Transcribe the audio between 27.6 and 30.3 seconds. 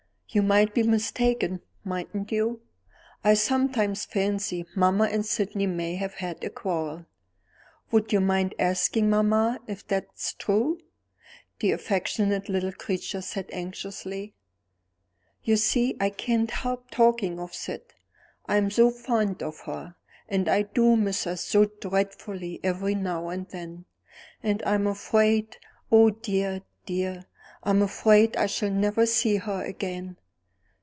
I'm afraid I shall never see her again!"